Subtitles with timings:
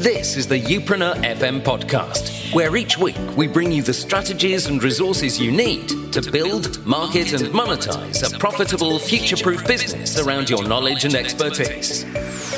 [0.00, 4.82] This is the Youpreneur FM podcast, where each week we bring you the strategies and
[4.82, 10.66] resources you need to build, market, and monetize a profitable, future proof business around your
[10.66, 12.04] knowledge and expertise.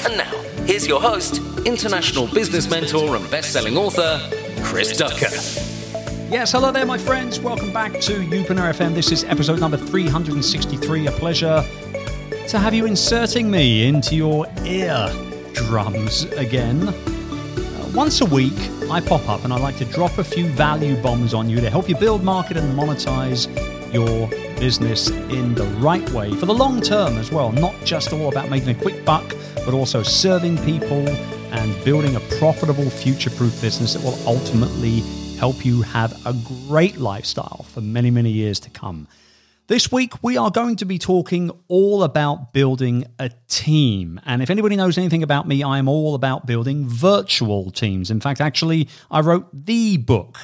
[0.07, 0.31] And now,
[0.67, 4.21] here's your host, international business mentor and best selling author,
[4.63, 5.35] Chris Ducker.
[6.33, 7.41] Yes, hello there, my friends.
[7.41, 8.95] Welcome back to Youpreneur FM.
[8.95, 11.09] This is episode number 363.
[11.09, 11.65] A pleasure
[12.47, 15.11] to have you inserting me into your ear
[15.55, 16.95] drums again.
[17.95, 18.57] Once a week,
[18.91, 21.69] I pop up and I like to drop a few value bombs on you to
[21.69, 23.53] help you build, market, and monetize
[23.93, 24.29] your
[24.59, 27.53] business in the right way for the long term as well.
[27.53, 32.21] Not just all about making a quick buck, but also serving people and building a
[32.39, 35.01] profitable, future proof business that will ultimately
[35.37, 36.33] help you have a
[36.67, 39.07] great lifestyle for many, many years to come.
[39.69, 44.21] This week, we are going to be talking all about building a team.
[44.27, 48.11] And if anybody knows anything about me, I am all about building virtual teams.
[48.11, 50.37] In fact, actually, I wrote the book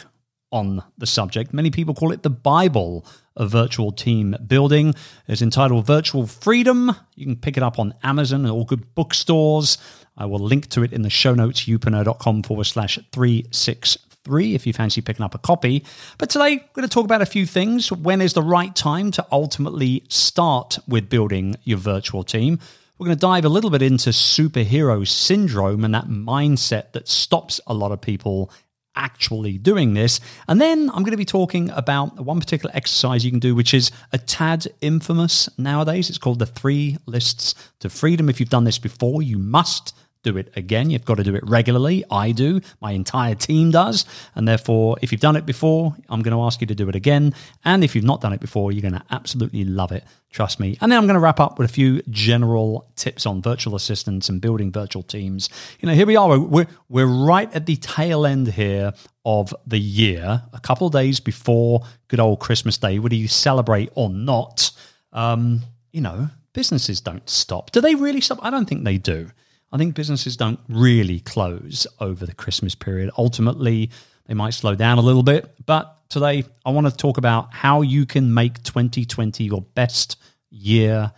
[0.52, 1.52] on the subject.
[1.52, 3.04] Many people call it the Bible
[3.36, 4.94] of virtual team building.
[5.26, 6.94] It's entitled Virtual Freedom.
[7.16, 9.78] You can pick it up on Amazon and all good bookstores.
[10.16, 14.66] I will link to it in the show notes, youpreneur.com forward slash 363 three if
[14.66, 15.84] you fancy picking up a copy.
[16.18, 17.90] But today, we're going to talk about a few things.
[17.90, 22.58] When is the right time to ultimately start with building your virtual team?
[22.98, 27.58] We're going to dive a little bit into superhero syndrome and that mindset that stops
[27.66, 28.52] a lot of people
[28.94, 30.20] actually doing this.
[30.46, 33.72] And then I'm going to be talking about one particular exercise you can do, which
[33.72, 36.10] is a tad infamous nowadays.
[36.10, 38.28] It's called the three lists to freedom.
[38.28, 40.90] If you've done this before, you must do it again.
[40.90, 42.04] You've got to do it regularly.
[42.10, 42.60] I do.
[42.80, 44.04] My entire team does.
[44.34, 46.94] And therefore, if you've done it before, I'm going to ask you to do it
[46.94, 47.34] again.
[47.64, 50.04] And if you've not done it before, you're going to absolutely love it.
[50.30, 50.76] Trust me.
[50.80, 54.28] And then I'm going to wrap up with a few general tips on virtual assistants
[54.28, 55.48] and building virtual teams.
[55.80, 56.38] You know, here we are.
[56.38, 58.92] We're, we're right at the tail end here
[59.24, 63.90] of the year, a couple of days before good old Christmas Day, whether you celebrate
[63.94, 64.70] or not.
[65.12, 65.62] Um,
[65.92, 67.70] you know, businesses don't stop.
[67.70, 68.38] Do they really stop?
[68.42, 69.30] I don't think they do.
[69.70, 73.10] I think businesses don't really close over the Christmas period.
[73.18, 73.90] Ultimately,
[74.26, 75.54] they might slow down a little bit.
[75.66, 80.16] But today, I want to talk about how you can make 2020 your best
[80.50, 81.12] year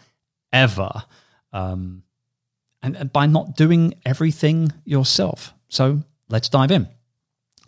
[0.53, 0.91] ever.
[1.53, 2.03] Um,
[2.83, 5.53] and, and by not doing everything yourself.
[5.69, 6.88] So let's dive in.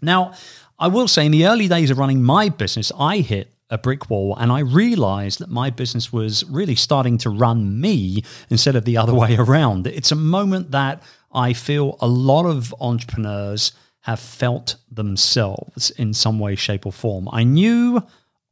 [0.01, 0.35] Now,
[0.79, 4.11] I will say in the early days of running my business, I hit a brick
[4.11, 8.85] wall and I realized that my business was really starting to run me instead of
[8.85, 9.87] the other way around.
[9.87, 11.03] It's a moment that
[11.33, 13.73] I feel a lot of entrepreneurs
[14.03, 17.29] have felt themselves in some way, shape, or form.
[17.33, 18.03] I knew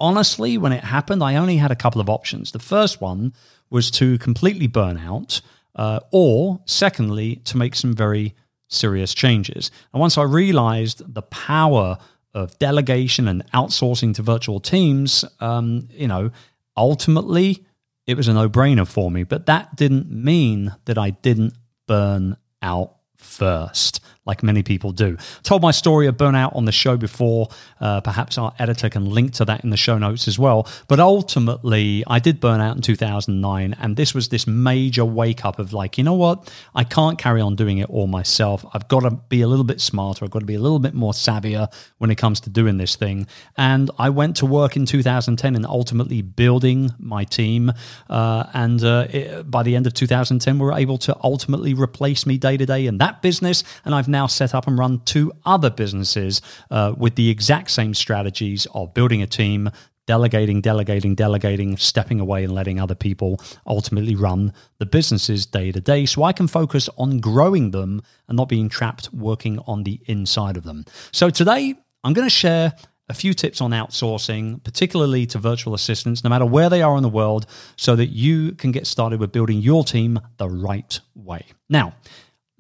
[0.01, 2.53] honestly when it happened, I only had a couple of options.
[2.53, 3.35] The first one
[3.69, 5.43] was to completely burn out,
[5.77, 8.35] uh, or secondly, to make some very
[8.69, 9.71] serious changes.
[9.93, 11.99] And once I realized the power
[12.35, 16.31] of delegation and outsourcing to virtual teams, um, you know,
[16.77, 17.65] ultimately
[18.07, 19.25] it was a no brainer for me.
[19.25, 21.55] But that didn't mean that I didn't
[21.87, 25.17] burn out first like many people do.
[25.43, 27.49] Told my story of burnout on the show before.
[27.81, 30.69] Uh, perhaps our editor can link to that in the show notes as well.
[30.89, 35.59] But ultimately, I did burn out in 2009, and this was this major wake up
[35.59, 36.53] of like, you know what?
[36.75, 38.65] I can't carry on doing it all myself.
[38.75, 40.25] I've got to be a little bit smarter.
[40.25, 42.97] I've got to be a little bit more savvier when it comes to doing this
[42.97, 43.27] thing.
[43.57, 47.73] And I went to work in 2010 and ultimately building my team.
[48.09, 52.27] Uh, and uh, it, by the end of 2010, we were able to ultimately replace
[52.27, 53.65] me day to day in that business.
[53.85, 57.95] And I've now set up and run two other businesses uh, with the exact same
[57.95, 59.71] strategies of building a team,
[60.07, 65.81] delegating, delegating, delegating, stepping away and letting other people ultimately run the businesses day to
[65.81, 66.05] day.
[66.05, 70.57] So I can focus on growing them and not being trapped working on the inside
[70.57, 70.85] of them.
[71.13, 72.73] So today, I'm going to share
[73.09, 77.03] a few tips on outsourcing, particularly to virtual assistants, no matter where they are in
[77.03, 77.45] the world,
[77.77, 81.45] so that you can get started with building your team the right way.
[81.69, 81.95] Now,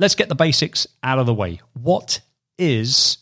[0.00, 1.61] let's get the basics out of the way.
[1.75, 2.20] What
[2.58, 3.19] is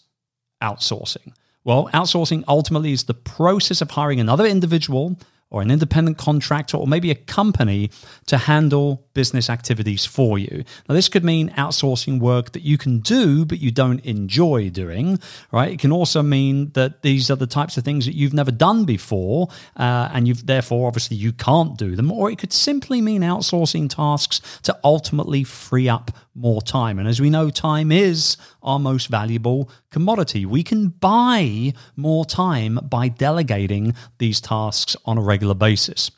[0.62, 1.34] outsourcing?
[1.64, 5.18] Well, outsourcing ultimately is the process of hiring another individual
[5.50, 7.90] or an independent contractor or maybe a company
[8.26, 10.62] to handle business activities for you.
[10.88, 15.18] Now, this could mean outsourcing work that you can do, but you don't enjoy doing,
[15.50, 15.72] right?
[15.72, 18.84] It can also mean that these are the types of things that you've never done
[18.84, 22.12] before, uh, and you've therefore obviously you can't do them.
[22.12, 26.98] Or it could simply mean outsourcing tasks to ultimately free up more time.
[26.98, 30.46] And as we know, time is our most valuable commodity.
[30.46, 36.10] We can buy more time by delegating these tasks on a regular basis.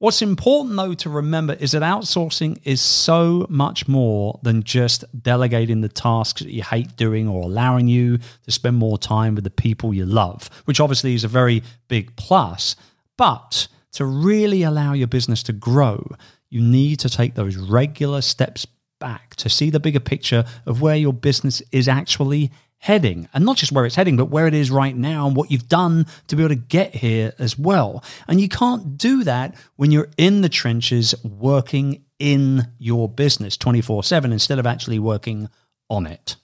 [0.00, 5.80] What's important though to remember is that outsourcing is so much more than just delegating
[5.80, 9.50] the tasks that you hate doing or allowing you to spend more time with the
[9.50, 12.76] people you love, which obviously is a very big plus.
[13.16, 16.06] But to really allow your business to grow,
[16.48, 18.66] you need to take those regular steps
[18.98, 22.50] back to see the bigger picture of where your business is actually
[22.80, 23.28] heading.
[23.34, 25.68] And not just where it's heading but where it is right now and what you've
[25.68, 28.04] done to be able to get here as well.
[28.28, 34.32] And you can't do that when you're in the trenches working in your business 24/7
[34.32, 35.48] instead of actually working
[35.90, 36.36] on it.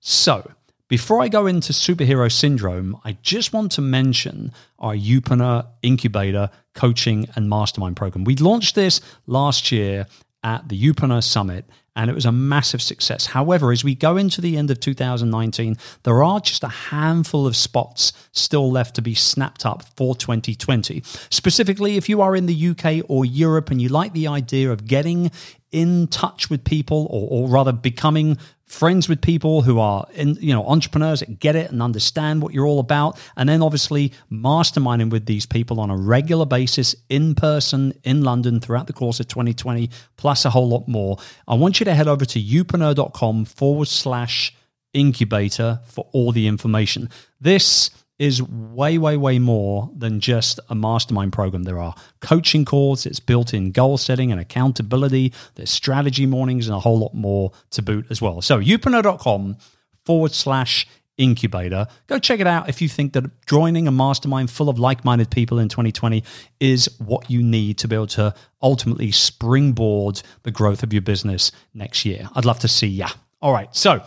[0.00, 0.52] So
[0.88, 7.28] before I go into superhero syndrome, I just want to mention our Youpreneur incubator coaching
[7.34, 8.24] and mastermind program.
[8.24, 10.06] We launched this last year
[10.42, 11.64] at the Youpreneur Summit,
[11.96, 13.26] and it was a massive success.
[13.26, 17.56] However, as we go into the end of 2019, there are just a handful of
[17.56, 21.02] spots still left to be snapped up for 2020.
[21.30, 24.86] Specifically, if you are in the UK or Europe and you like the idea of
[24.86, 25.30] getting
[25.70, 30.52] in touch with people or, or rather becoming friends with people who are in, you
[30.54, 35.10] know entrepreneurs that get it and understand what you're all about and then obviously masterminding
[35.10, 39.28] with these people on a regular basis in person in london throughout the course of
[39.28, 41.18] 2020 plus a whole lot more.
[41.46, 44.54] I want you to head over to youpreneur.com forward slash
[44.92, 47.10] incubator for all the information.
[47.40, 51.64] This is way, way, way more than just a mastermind program.
[51.64, 56.76] There are coaching calls, it's built in goal setting and accountability, there's strategy mornings, and
[56.76, 58.40] a whole lot more to boot as well.
[58.40, 59.56] So, youpreneur.com
[60.04, 61.86] forward slash incubator.
[62.06, 65.30] Go check it out if you think that joining a mastermind full of like minded
[65.30, 66.24] people in 2020
[66.60, 71.52] is what you need to be able to ultimately springboard the growth of your business
[71.72, 72.28] next year.
[72.34, 73.08] I'd love to see ya.
[73.40, 74.02] All right, so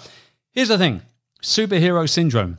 [0.52, 1.02] here's the thing
[1.42, 2.58] superhero syndrome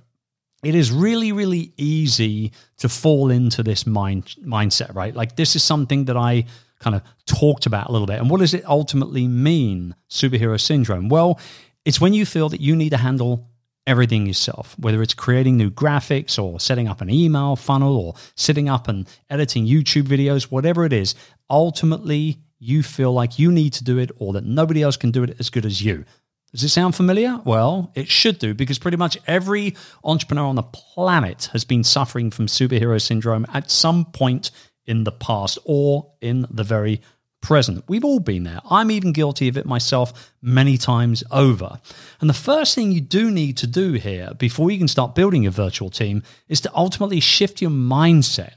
[0.62, 5.14] it is really really easy to fall into this mind mindset right?
[5.14, 6.44] Like this is something that i
[6.80, 8.20] kind of talked about a little bit.
[8.20, 11.08] And what does it ultimately mean superhero syndrome?
[11.08, 11.40] Well
[11.84, 13.48] it's when you feel that you need to handle
[13.86, 18.68] everything yourself whether it's creating new graphics or setting up an email funnel or sitting
[18.68, 21.14] up and editing youtube videos whatever it is
[21.48, 25.22] ultimately you feel like you need to do it or that nobody else can do
[25.22, 26.04] it as good as you
[26.52, 27.40] does it sound familiar?
[27.44, 32.30] Well, it should do because pretty much every entrepreneur on the planet has been suffering
[32.30, 34.50] from superhero syndrome at some point
[34.86, 37.02] in the past or in the very
[37.40, 37.84] present.
[37.86, 38.60] We've all been there.
[38.70, 41.80] I'm even guilty of it myself many times over.
[42.20, 45.42] And the first thing you do need to do here before you can start building
[45.42, 48.54] your virtual team is to ultimately shift your mindset.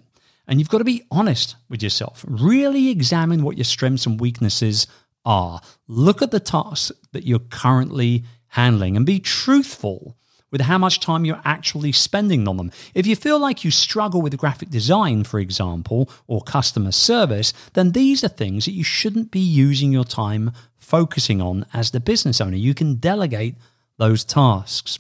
[0.48, 2.26] And you've got to be honest with yourself.
[2.28, 4.88] Really examine what your strengths and weaknesses
[5.26, 5.62] are.
[5.88, 10.18] Look at the tasks that you're currently handling and be truthful
[10.52, 12.72] with how much time you're actually spending on them.
[12.94, 17.94] If you feel like you struggle with graphic design, for example, or customer service, then
[17.94, 22.42] these are things that you shouldn't be using your time focusing on as the business
[22.42, 22.58] owner.
[22.58, 23.56] You can delegate
[23.98, 25.00] those tasks.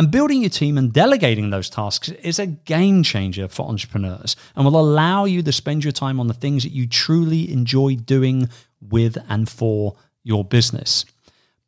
[0.00, 4.64] And building your team and delegating those tasks is a game changer for entrepreneurs and
[4.64, 8.48] will allow you to spend your time on the things that you truly enjoy doing
[8.80, 11.04] with and for your business.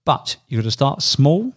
[0.06, 1.52] But you've got to start small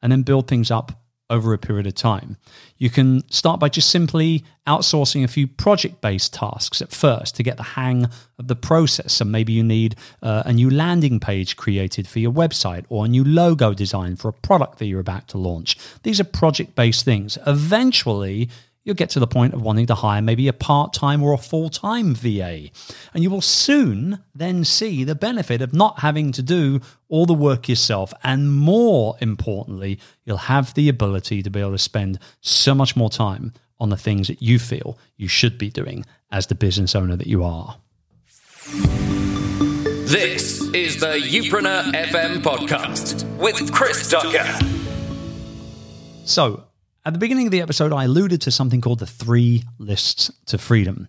[0.00, 2.36] and then build things up over a period of time.
[2.78, 7.42] You can start by just simply outsourcing a few project based tasks at first to
[7.42, 8.04] get the hang
[8.38, 9.14] of the process.
[9.14, 13.08] So maybe you need uh, a new landing page created for your website or a
[13.08, 15.76] new logo design for a product that you're about to launch.
[16.02, 17.38] These are project based things.
[17.46, 18.48] Eventually,
[18.86, 21.38] you'll get to the point of wanting to hire maybe a part time or a
[21.38, 22.70] full time VA.
[23.12, 27.34] And you will soon then see the benefit of not having to do all the
[27.34, 28.14] work yourself.
[28.22, 33.10] And more importantly, you'll have the ability to be able to spend so much more
[33.10, 37.16] time on the things that you feel you should be doing as the business owner
[37.16, 37.76] that you are.
[40.06, 44.46] This is the Youpreneur FM podcast with Chris Ducker.
[46.24, 46.64] So,
[47.06, 50.58] at the beginning of the episode, I alluded to something called the three lists to
[50.58, 51.08] freedom.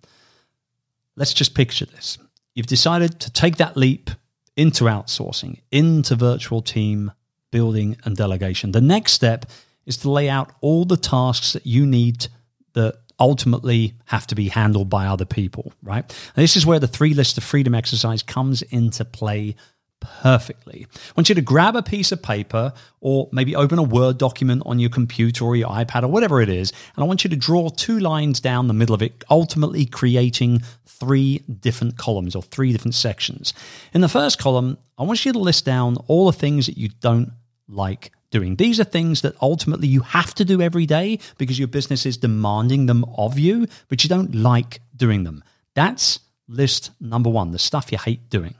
[1.16, 2.18] Let's just picture this.
[2.54, 4.10] You've decided to take that leap
[4.56, 7.10] into outsourcing, into virtual team
[7.50, 8.70] building and delegation.
[8.70, 9.46] The next step
[9.86, 12.28] is to lay out all the tasks that you need
[12.74, 16.04] that ultimately have to be handled by other people, right?
[16.36, 19.56] And this is where the three lists of freedom exercise comes into play
[20.00, 20.86] perfectly.
[20.92, 24.62] I want you to grab a piece of paper or maybe open a Word document
[24.66, 27.36] on your computer or your iPad or whatever it is, and I want you to
[27.36, 32.72] draw two lines down the middle of it, ultimately creating three different columns or three
[32.72, 33.54] different sections.
[33.92, 36.88] In the first column, I want you to list down all the things that you
[37.00, 37.32] don't
[37.68, 38.56] like doing.
[38.56, 42.16] These are things that ultimately you have to do every day because your business is
[42.16, 45.44] demanding them of you, but you don't like doing them.
[45.74, 48.54] That's list number one, the stuff you hate doing.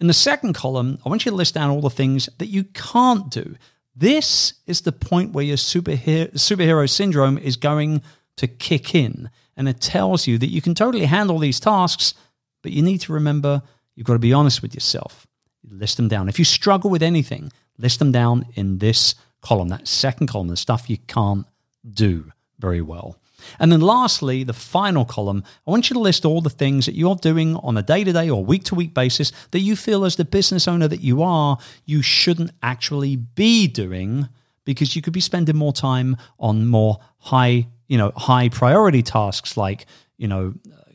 [0.00, 2.64] In the second column, I want you to list down all the things that you
[2.64, 3.56] can't do.
[3.94, 8.02] This is the point where your superhero, superhero syndrome is going
[8.36, 9.30] to kick in.
[9.56, 12.14] And it tells you that you can totally handle these tasks,
[12.62, 13.62] but you need to remember
[13.94, 15.26] you've got to be honest with yourself.
[15.68, 16.28] List them down.
[16.28, 20.56] If you struggle with anything, list them down in this column, that second column, the
[20.56, 21.46] stuff you can't
[21.88, 23.18] do very well.
[23.58, 26.94] And then lastly, the final column, I want you to list all the things that
[26.94, 30.04] you're doing on a day to day or week to week basis that you feel
[30.04, 34.28] as the business owner that you are, you shouldn't actually be doing
[34.64, 39.56] because you could be spending more time on more high, you know, high priority tasks
[39.56, 39.86] like,
[40.16, 40.54] you know,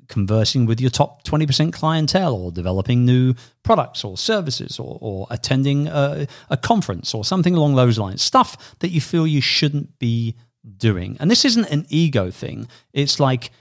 [0.10, 5.88] conversing with your top 20% clientele or developing new products or services or, or attending
[5.88, 8.22] a, a conference or something along those lines.
[8.22, 10.36] Stuff that you feel you shouldn't be
[10.77, 11.17] doing.
[11.19, 12.67] And this isn't an ego thing.
[12.93, 13.51] It's like,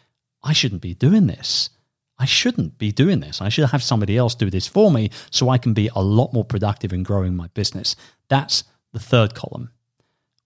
[0.43, 1.71] I shouldn't be doing this.
[2.19, 3.41] I shouldn't be doing this.
[3.41, 6.33] I should have somebody else do this for me so I can be a lot
[6.33, 7.95] more productive in growing my business.
[8.29, 9.71] That's the third column.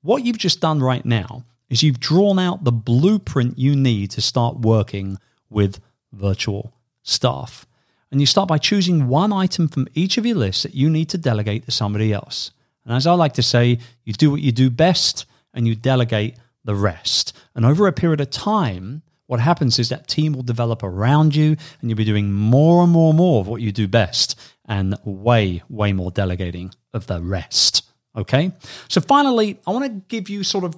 [0.03, 4.21] What you've just done right now is you've drawn out the blueprint you need to
[4.21, 5.19] start working
[5.49, 5.81] with
[6.13, 7.67] virtual staff.
[8.11, 11.09] And you start by choosing one item from each of your lists that you need
[11.11, 12.51] to delegate to somebody else.
[12.85, 16.37] And as I like to say, you do what you do best and you delegate
[16.65, 17.37] the rest.
[17.55, 21.57] And over a period of time, what happens is that team will develop around you
[21.81, 24.97] and you'll be doing more and more and more of what you do best and
[25.05, 27.85] way, way more delegating of the rest.
[28.15, 28.53] Okay.
[28.89, 30.75] So finally, I want to give you sort of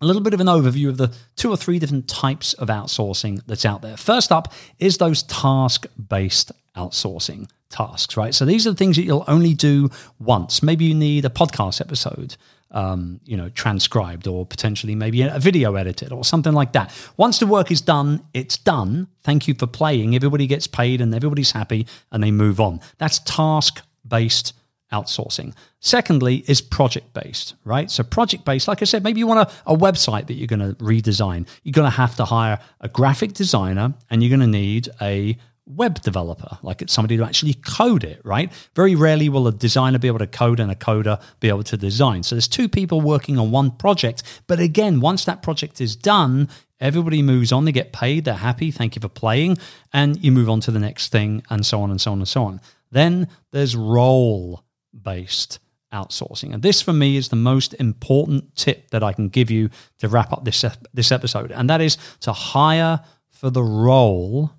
[0.00, 3.40] a little bit of an overview of the two or three different types of outsourcing
[3.46, 3.96] that's out there.
[3.96, 8.34] First up is those task based outsourcing tasks, right?
[8.34, 10.62] So these are the things that you'll only do once.
[10.62, 12.36] Maybe you need a podcast episode
[12.70, 16.92] um, you know, transcribed or potentially maybe a video edited or something like that.
[17.16, 19.08] Once the work is done, it's done.
[19.22, 20.14] Thank you for playing.
[20.14, 22.80] Everybody gets paid and everybody's happy and they move on.
[22.98, 24.54] That's task based
[24.92, 25.54] outsourcing.
[25.80, 27.90] Secondly, is project based, right?
[27.90, 30.60] So, project based, like I said, maybe you want a, a website that you're going
[30.60, 31.46] to redesign.
[31.62, 35.36] You're going to have to hire a graphic designer and you're going to need a
[35.66, 38.52] web developer, like it's somebody to actually code it, right?
[38.74, 41.76] Very rarely will a designer be able to code and a coder be able to
[41.76, 42.22] design.
[42.22, 44.22] So there's two people working on one project.
[44.46, 46.48] But again, once that project is done,
[46.80, 49.58] everybody moves on, they get paid, they're happy, thank you for playing,
[49.92, 52.28] and you move on to the next thing, and so on and so on and
[52.28, 52.60] so on.
[52.90, 54.64] Then there's role
[55.00, 55.60] based
[55.92, 56.52] outsourcing.
[56.54, 60.08] And this for me is the most important tip that I can give you to
[60.08, 60.64] wrap up this
[60.94, 64.50] this episode, and that is to hire for the role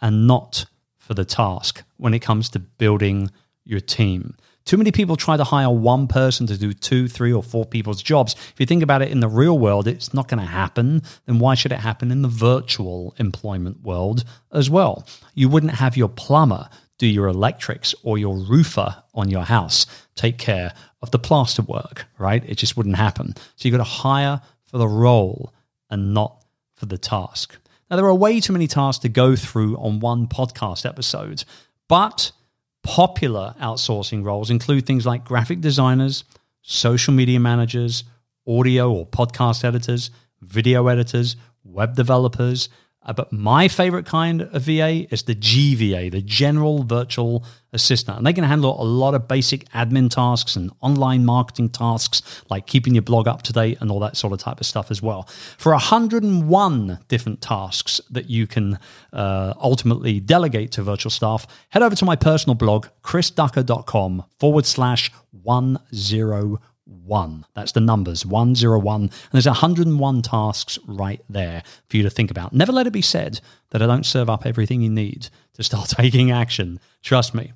[0.00, 3.30] and not for the task when it comes to building
[3.64, 4.36] your team.
[4.64, 8.02] Too many people try to hire one person to do two, three, or four people's
[8.02, 8.34] jobs.
[8.34, 11.02] If you think about it in the real world, it's not going to happen.
[11.24, 15.06] Then why should it happen in the virtual employment world as well?
[15.34, 19.86] You wouldn't have your plumber do your electrics or your roofer on your house
[20.16, 22.42] take care of the plaster work, right?
[22.44, 23.34] It just wouldn't happen.
[23.56, 25.54] So you've got to hire for the role
[25.88, 27.56] and not for the task.
[27.90, 31.44] Now, there are way too many tasks to go through on one podcast episode,
[31.88, 32.32] but
[32.82, 36.24] popular outsourcing roles include things like graphic designers,
[36.62, 38.04] social media managers,
[38.46, 40.10] audio or podcast editors,
[40.42, 42.68] video editors, web developers,
[43.08, 48.18] uh, but my favorite kind of VA is the GVA, the General Virtual Assistant.
[48.18, 52.66] And they can handle a lot of basic admin tasks and online marketing tasks, like
[52.66, 55.00] keeping your blog up to date and all that sort of type of stuff as
[55.00, 55.22] well.
[55.56, 58.78] For 101 different tasks that you can
[59.14, 65.10] uh, ultimately delegate to virtual staff, head over to my personal blog, chrisducker.com forward slash
[65.42, 66.58] 101
[66.88, 67.44] one.
[67.54, 69.02] That's the numbers 101.
[69.02, 72.52] And there's 101 tasks right there for you to think about.
[72.52, 73.40] Never let it be said
[73.70, 76.80] that I don't serve up everything you need to start taking action.
[77.02, 77.52] Trust me.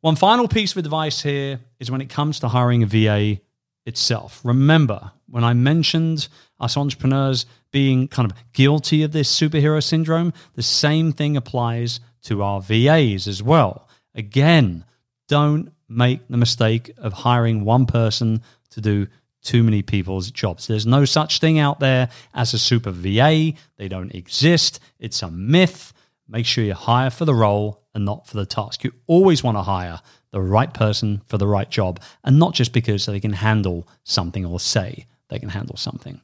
[0.00, 3.40] One final piece of advice here is when it comes to hiring a VA
[3.86, 4.40] itself.
[4.44, 10.62] Remember, when I mentioned us entrepreneurs being kind of guilty of this superhero syndrome, the
[10.62, 13.88] same thing applies to our VAs as well.
[14.14, 14.84] Again,
[15.28, 19.08] don't make the mistake of hiring one person to do
[19.42, 20.66] too many people's jobs.
[20.66, 23.52] There's no such thing out there as a super VA.
[23.76, 24.80] They don't exist.
[24.98, 25.92] It's a myth.
[26.28, 28.84] Make sure you hire for the role and not for the task.
[28.84, 32.72] You always want to hire the right person for the right job and not just
[32.72, 36.20] because they can handle something or say they can handle something.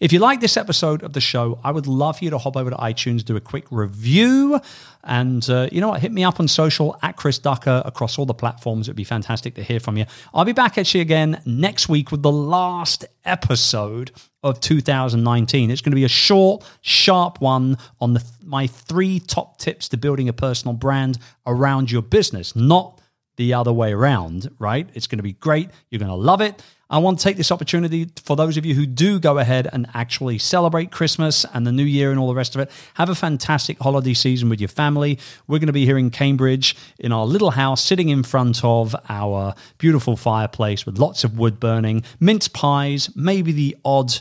[0.00, 2.70] If you like this episode of the show, I would love you to hop over
[2.70, 4.60] to iTunes, do a quick review,
[5.04, 6.00] and uh, you know what?
[6.00, 8.88] Hit me up on social at Chris Ducker across all the platforms.
[8.88, 10.06] It'd be fantastic to hear from you.
[10.32, 14.12] I'll be back at you again next week with the last episode
[14.42, 15.70] of 2019.
[15.70, 19.96] It's going to be a short, sharp one on the, my three top tips to
[19.96, 23.00] building a personal brand around your business, not
[23.36, 24.88] the other way around, right?
[24.94, 25.70] It's going to be great.
[25.90, 26.62] You're going to love it.
[26.92, 29.88] I want to take this opportunity for those of you who do go ahead and
[29.94, 32.70] actually celebrate Christmas and the New Year and all the rest of it.
[32.94, 35.18] Have a fantastic holiday season with your family.
[35.48, 38.94] We're going to be here in Cambridge in our little house, sitting in front of
[39.08, 44.12] our beautiful fireplace with lots of wood burning, mince pies, maybe the odd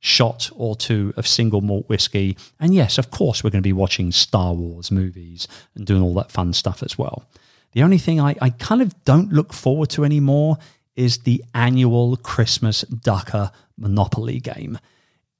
[0.00, 2.36] shot or two of single malt whiskey.
[2.60, 6.12] And yes, of course, we're going to be watching Star Wars movies and doing all
[6.16, 7.24] that fun stuff as well.
[7.72, 10.58] The only thing I, I kind of don't look forward to anymore
[10.98, 14.78] is the annual Christmas Ducker Monopoly game.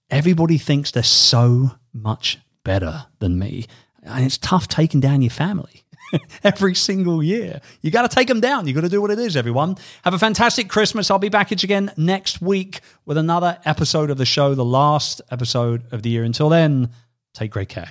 [0.09, 3.67] Everybody thinks they're so much better than me,
[4.05, 5.85] and it's tough taking down your family.
[6.45, 7.61] every single year.
[7.83, 8.67] You got to take them down.
[8.67, 9.77] You got to do what it is, everyone.
[10.05, 11.11] Have a fantastic Christmas.
[11.11, 15.83] I'll be back again next week with another episode of the show, the last episode
[15.93, 16.25] of the year.
[16.25, 16.93] Until then,
[17.35, 17.91] take great care.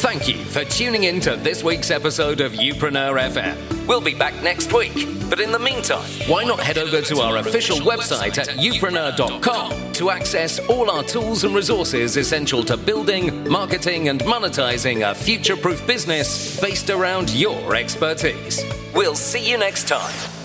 [0.00, 3.86] Thank you for tuning in to this week's episode of Youpreneur FM.
[3.86, 4.94] We'll be back next week,
[5.28, 10.08] but in the meantime, why not head over to our official website at youpreneur.com to
[10.08, 15.86] access all our tools and resources essential to building, marketing, and monetizing a future proof
[15.86, 18.64] business based around your expertise.
[18.94, 20.39] We'll see you next time.